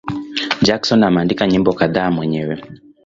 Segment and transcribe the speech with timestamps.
[0.61, 2.61] Jackson ameandika nyimbo kadhaa mwenyewe.